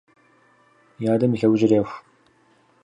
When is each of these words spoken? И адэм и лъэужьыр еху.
И 1.03 1.05
адэм 1.13 1.31
и 1.35 1.37
лъэужьыр 1.39 1.71
еху. 1.79 1.95